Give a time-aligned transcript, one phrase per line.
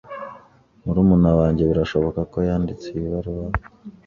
[0.83, 3.47] Murumuna wanjye birashoboka ko yanditse iyi baruwa.